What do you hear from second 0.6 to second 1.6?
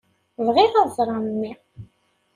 ad ẓreɣ memmi.